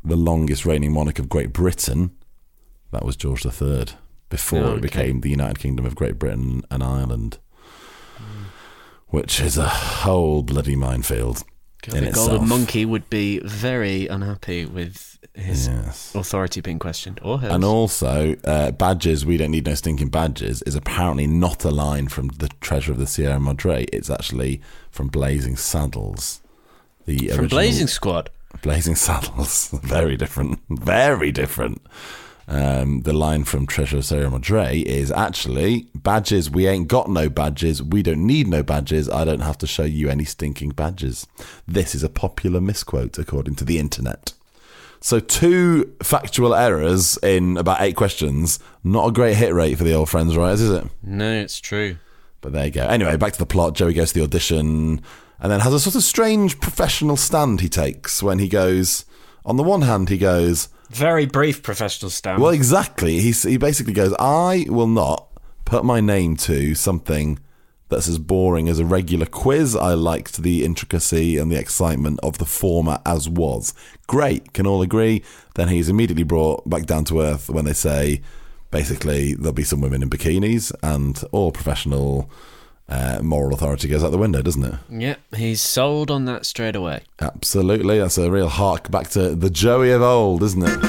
[0.05, 2.11] the longest reigning monarch of Great Britain,
[2.91, 3.87] that was George III
[4.29, 7.39] before Oh, it became the United Kingdom of Great Britain and Ireland,
[9.12, 11.44] which is a whole bloody minefield
[11.83, 12.29] God, the itself.
[12.31, 16.12] golden monkey would be very unhappy with his Yes.
[16.14, 17.53] authority being questioned, or hers.
[17.53, 22.09] And also, uh, badges, we don't need no stinking badges, is apparently not a line
[22.09, 23.85] from the Treasure of the Sierra Madre.
[23.92, 26.40] It's actually from Blazing Saddles.
[27.07, 28.31] The from Blazing Squad.
[28.62, 29.68] Blazing Saddles.
[29.83, 30.61] Very different.
[30.70, 31.81] Very different.
[32.49, 36.51] Um, the line from Treasure of Sierra Madre is actually badges.
[36.51, 37.83] We ain't got no badges.
[37.83, 39.09] We don't need no badges.
[39.09, 41.27] I don't have to show you any stinking badges.
[41.67, 44.33] This is a popular misquote according to the internet.
[45.01, 48.61] So, two factual errors in about eight questions.
[48.85, 50.53] Not a great hit rate for the old friends, right?
[50.53, 50.85] Is it?
[51.03, 51.97] No, it's true.
[52.41, 52.87] But there you go.
[52.87, 53.75] Anyway, back to the plot.
[53.75, 55.01] Joey goes to the audition
[55.41, 59.05] and then has a sort of strange professional stand he takes when he goes.
[59.45, 62.41] On the one hand, he goes, Very brief professional stamp.
[62.41, 63.21] Well, exactly.
[63.21, 65.29] He's, he basically goes, I will not
[65.65, 67.39] put my name to something
[67.89, 69.77] that's as boring as a regular quiz.
[69.77, 73.75] I liked the intricacy and the excitement of the format as was.
[74.07, 75.23] Great, can all agree.
[75.55, 78.23] Then he's immediately brought back down to earth when they say,
[78.71, 82.31] basically, there'll be some women in bikinis, and all professional
[82.88, 84.75] uh, moral authority goes out the window, doesn't it?
[84.90, 87.03] Yep, he's sold on that straight away.
[87.21, 87.99] Absolutely.
[87.99, 90.85] That's a real hark back to the Joey of old, isn't it?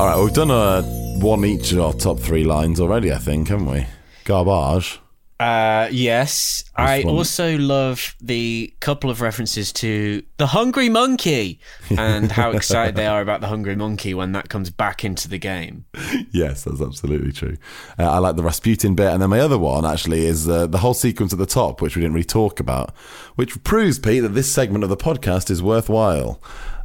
[0.00, 0.82] All right, we've done a
[1.20, 3.86] one each of our top three lines already, I think, haven't we?
[4.24, 4.98] Garbage.
[5.40, 7.14] Uh, yes, I one.
[7.14, 11.60] also love the couple of references to the Hungry Monkey
[11.96, 15.38] and how excited they are about the Hungry Monkey when that comes back into the
[15.38, 15.86] game.
[16.30, 17.56] Yes, that's absolutely true.
[17.98, 20.78] Uh, I like the Rasputin bit, and then my other one actually is uh, the
[20.78, 22.94] whole sequence at the top, which we didn't really talk about,
[23.36, 26.38] which proves, Pete, that this segment of the podcast is worthwhile.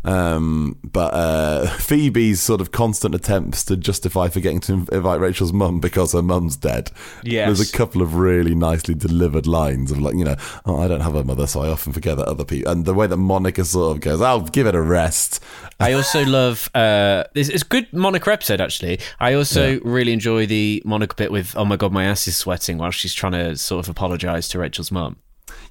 [0.05, 5.79] Um, but uh, Phoebe's sort of constant attempts to justify forgetting to invite Rachel's mum
[5.79, 6.91] because her mum's dead.
[7.23, 7.47] Yes.
[7.47, 11.01] There's a couple of really nicely delivered lines of like, you know, oh, I don't
[11.01, 12.71] have a mother, so I often forget that other people.
[12.71, 15.43] And the way that Monica sort of goes, I'll give it a rest.
[15.79, 18.99] I also love uh, it's, it's a good Monica episode actually.
[19.19, 22.77] I also really enjoy the Monica bit with "Oh my god, my ass is sweating"
[22.77, 25.17] while she's trying to sort of apologise to Rachel's mum.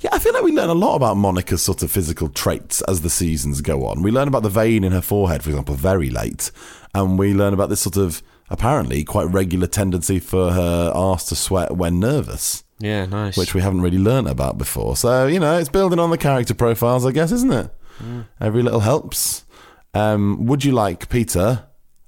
[0.05, 3.01] Yeah, I feel like we learn a lot about Monica's sort of physical traits as
[3.01, 4.03] the seasons go on.
[4.03, 6.51] We learn about the vein in her forehead, for example, very late,
[6.95, 11.35] and we learn about this sort of apparently quite regular tendency for her arse to
[11.35, 12.65] sweat when nervous.
[12.81, 13.39] Yeah, nice.
[13.39, 14.95] which we haven't really learnt about before.
[14.95, 17.71] So, you know, it's building on the character profiles, I guess, isn't it?
[18.03, 18.27] Mm.
[18.43, 19.47] Every little helps.
[19.95, 21.65] Um, would you like, Peter,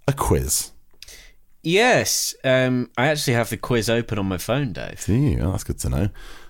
[0.06, 0.72] a quiz?
[1.66, 5.04] Yes, um, I actually have the quiz open on my phone, Dave.
[5.08, 6.08] Oh, that's good to know.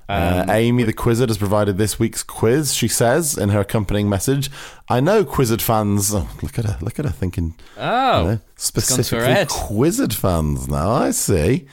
[0.09, 2.73] Um, uh, Amy the Quizzard has provided this week's quiz.
[2.73, 4.51] She says in her accompanying message,
[4.89, 6.15] "I know Quizzard fans.
[6.15, 6.79] Oh, look at her!
[6.81, 7.57] Look at her thinking.
[7.77, 9.49] Oh, you know, her specifically head.
[9.49, 10.69] Quizzard fans.
[10.69, 11.67] Now I see.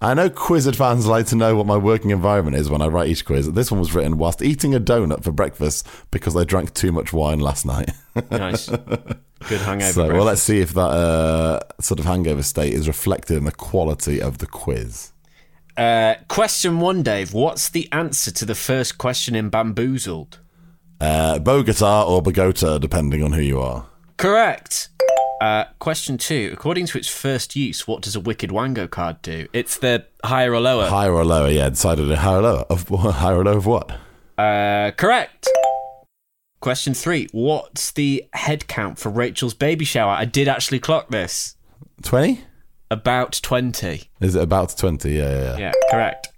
[0.00, 3.08] I know Quizzard fans like to know what my working environment is when I write
[3.08, 3.52] each quiz.
[3.52, 7.12] This one was written whilst eating a donut for breakfast because I drank too much
[7.12, 7.90] wine last night.
[8.30, 8.70] nice.
[9.48, 9.92] Good hangover.
[9.92, 13.52] so, well, let's see if that uh, sort of hangover state is reflected in the
[13.52, 15.12] quality of the quiz.
[15.76, 17.32] Uh, question one, Dave.
[17.32, 20.38] What's the answer to the first question in Bamboozled?
[21.00, 23.86] Uh, Bogota or Bogota, depending on who you are.
[24.18, 24.88] Correct.
[25.40, 26.50] Uh, question two.
[26.52, 29.48] According to its first use, what does a Wicked Wango card do?
[29.54, 30.88] It's the higher or lower.
[30.88, 31.48] Higher or lower?
[31.48, 32.64] Yeah, decided higher or lower.
[32.68, 33.90] Of higher or lower of what?
[34.36, 35.48] Uh, correct.
[36.60, 37.28] Question three.
[37.32, 40.12] What's the head count for Rachel's baby shower?
[40.12, 41.56] I did actually clock this.
[42.02, 42.42] Twenty?
[42.92, 44.10] About 20.
[44.20, 45.12] Is it about twenty?
[45.12, 45.58] Yeah, yeah, yeah.
[45.58, 46.28] Yeah, correct.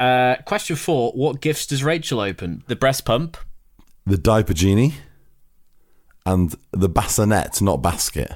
[0.00, 1.12] Uh, question four.
[1.12, 2.62] What gifts does Rachel open?
[2.68, 3.36] The breast pump.
[4.06, 4.94] The diaper genie
[6.24, 8.32] and the bassinet, not basket.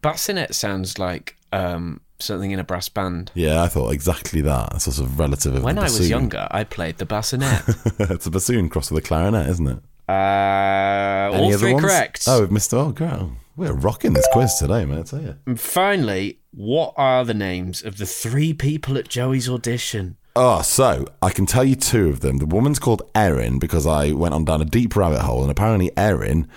[0.00, 3.30] Bassinet sounds like um, something in a brass band.
[3.34, 4.74] Yeah, I thought exactly that.
[4.74, 7.62] A sort of relative of When I was younger, I played the bassinet.
[7.98, 9.78] it's a bassoon crossed with a clarinet, isn't it?
[10.08, 11.84] Uh, all three ones?
[11.84, 12.24] correct.
[12.26, 12.72] Oh, we've missed.
[12.72, 13.10] Oh, great.
[13.56, 14.98] We're rocking this quiz today, mate.
[14.98, 15.36] I tell you.
[15.46, 20.16] And finally, what are the names of the three people at Joey's audition?
[20.36, 22.36] Oh, so I can tell you two of them.
[22.36, 25.90] The woman's called Erin because I went on down a deep rabbit hole, and apparently
[25.96, 26.48] Erin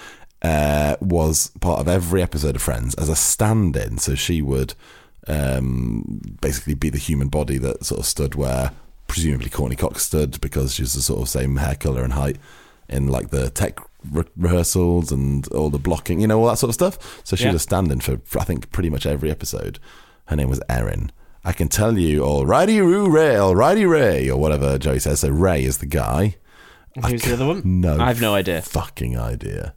[0.42, 3.98] uh, was part of every episode of Friends as a stand-in.
[3.98, 4.74] So she would
[5.30, 8.72] um, basically be the human body that sort of stood where
[9.08, 12.38] presumably Courteney Cox stood because she's the sort of same hair color and height
[12.90, 13.80] in like the tech
[14.12, 17.22] re- rehearsals and all the blocking, you know, all that sort of stuff.
[17.24, 17.52] So she Yeah.
[17.54, 19.80] was a stand-in for, for I think pretty much every episode.
[20.26, 21.12] Her name was Erin.
[21.44, 25.22] I can tell you, alrighty, Roo Ray, alrighty, Ray, or whatever Joey says.
[25.22, 26.36] So Ray is the guy.
[27.08, 27.62] Who's the other one?
[27.82, 28.62] No, I have no idea.
[28.62, 29.74] Fucking idea.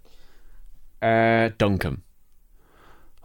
[1.01, 2.03] Uh, Duncan.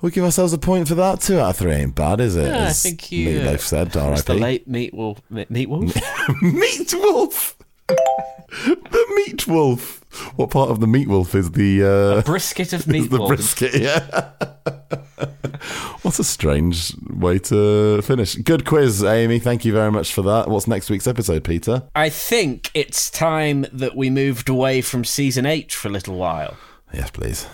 [0.01, 1.21] We give ourselves a point for that.
[1.21, 2.47] Two out of three ain't bad, is it?
[2.47, 3.29] Yeah, I think you.
[3.29, 4.01] Meat Loaf said, It's the
[4.33, 4.33] R.I.P.
[4.33, 5.21] late meat wolf.
[5.29, 5.95] Meat wolf.
[6.41, 7.55] Meat Wolf.
[7.87, 10.03] the Meat Wolf.
[10.35, 13.73] What part of the Meat Wolf is the uh, brisket of meat the brisket?
[13.73, 14.31] Yeah.
[16.03, 18.35] what a strange way to finish.
[18.35, 19.39] Good quiz, Amy.
[19.39, 20.47] Thank you very much for that.
[20.47, 21.83] What's next week's episode, Peter?
[21.95, 26.55] I think it's time that we moved away from season eight for a little while,
[26.93, 27.47] Yes, please.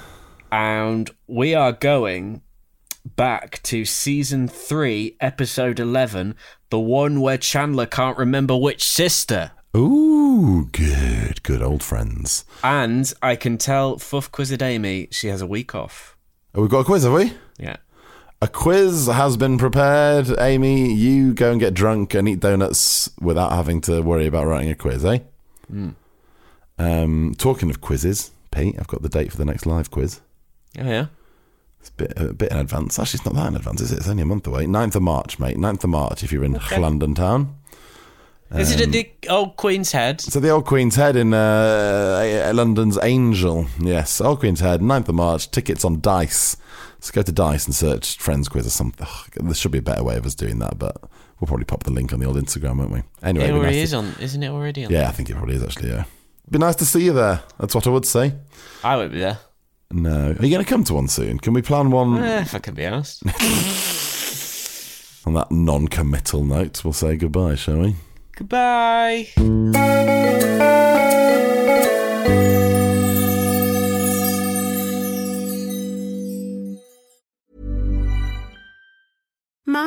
[0.53, 2.43] And we are going
[3.03, 6.35] back to season three, episode eleven,
[6.69, 9.49] the one where Chandler can't remember which sister.
[9.75, 12.45] Ooh, good, good old friends.
[12.63, 16.15] And I can tell Fuff Quizzed Amy she has a week off.
[16.53, 17.33] Oh, we've got a quiz, have we?
[17.57, 17.77] Yeah.
[18.39, 20.27] A quiz has been prepared.
[20.39, 24.69] Amy, you go and get drunk and eat donuts without having to worry about writing
[24.69, 25.17] a quiz, eh?
[26.77, 30.21] Um, talking of quizzes, Pete, I've got the date for the next live quiz.
[30.79, 31.05] Oh yeah.
[31.79, 32.97] It's a bit, a bit in advance.
[32.97, 33.97] Actually, it's not that in advance, is it?
[33.97, 34.65] It's only a month away.
[34.65, 35.57] 9th of March, mate.
[35.57, 37.57] 9th of March if you're in London town.
[38.55, 40.21] Is it at the old Queen's Head?
[40.21, 43.65] So the Old Queen's Head in uh, London's Angel.
[43.81, 45.49] Yes, Old Queen's Head, 9th of March.
[45.51, 46.55] Tickets on Dice.
[46.99, 49.07] So go to Dice and search Friends Quiz or something.
[49.35, 50.95] There should be a better way of us doing that, but
[51.39, 53.01] we'll probably pop the link on the old Instagram, won't we?
[53.23, 54.91] Anyway, It already nice is to- on, isn't it already on?
[54.91, 55.89] Yeah, I think it probably is actually.
[55.89, 56.03] Yeah,
[56.49, 57.41] be nice to see you there.
[57.59, 58.35] That's what I would say.
[58.83, 59.39] I won't be there.
[59.95, 61.37] No, are you going to come to one soon?
[61.39, 63.21] Can we plan one Eh, if I can be honest.
[65.27, 66.83] on that non-committal note?
[66.83, 67.95] We'll say goodbye, shall we?
[68.35, 69.27] Goodbye.